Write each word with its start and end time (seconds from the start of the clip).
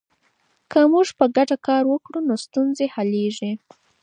که 0.71 0.79
موږ 0.93 1.07
په 1.17 1.25
ګډه 1.35 1.57
کار 1.67 1.83
وکړو 1.87 2.19
نو 2.27 2.35
ستونزې 2.45 2.85
حلیږي. 2.95 3.51